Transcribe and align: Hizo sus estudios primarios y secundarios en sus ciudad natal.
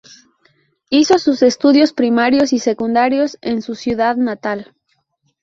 Hizo 0.89 1.19
sus 1.19 1.43
estudios 1.43 1.93
primarios 1.93 2.53
y 2.53 2.57
secundarios 2.57 3.37
en 3.41 3.61
sus 3.61 3.77
ciudad 3.77 4.15
natal. 4.15 4.73